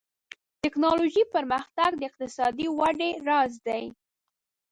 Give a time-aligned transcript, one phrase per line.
[0.63, 3.83] ټکنالوژي پرمختګ د اقتصادي ودې راز دی.